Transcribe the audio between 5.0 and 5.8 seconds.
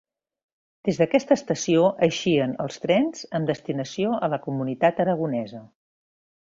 aragonesa.